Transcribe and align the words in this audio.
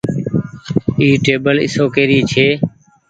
اي 0.99 1.07
ٽيبل 1.25 1.55
اشوڪي 1.65 2.03
ري 2.09 2.19
ڇي۔ 2.31 2.47